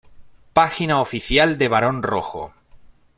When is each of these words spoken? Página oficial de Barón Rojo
Página 0.53 0.99
oficial 0.99 1.59
de 1.59 1.67
Barón 1.67 2.01
Rojo 2.01 2.55